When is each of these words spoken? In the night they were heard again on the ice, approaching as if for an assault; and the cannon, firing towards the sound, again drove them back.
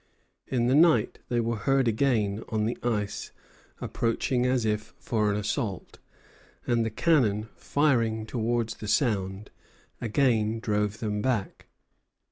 In 0.47 0.65
the 0.65 0.73
night 0.73 1.19
they 1.29 1.39
were 1.39 1.57
heard 1.57 1.87
again 1.87 2.43
on 2.49 2.65
the 2.65 2.75
ice, 2.81 3.31
approaching 3.79 4.47
as 4.47 4.65
if 4.65 4.95
for 4.97 5.29
an 5.31 5.37
assault; 5.37 5.99
and 6.65 6.83
the 6.83 6.89
cannon, 6.89 7.49
firing 7.55 8.25
towards 8.25 8.77
the 8.77 8.87
sound, 8.87 9.51
again 10.01 10.59
drove 10.59 11.01
them 11.01 11.21
back. 11.21 11.67